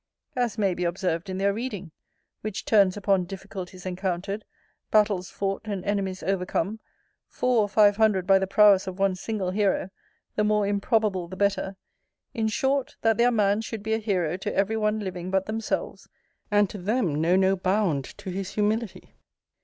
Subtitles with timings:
[0.35, 1.91] As may be observed in their reading;
[2.41, 4.43] which turns upon difficulties encountered,
[4.89, 6.79] battles fought, and enemies overcome,
[7.27, 9.91] four or five hundred by the prowess of one single hero,
[10.35, 11.75] the more improbable the better:
[12.33, 16.09] in short, that their man should be a hero to every one living but themselves;
[16.49, 19.13] and to them know no bound to his humility.